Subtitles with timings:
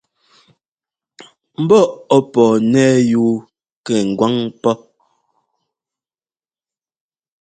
[1.61, 1.81] Mbɔ́
[2.15, 3.23] ɔ́ pɔɔ nɛ́ yú
[3.85, 4.73] kɛ ŋgwáŋ pɔ́.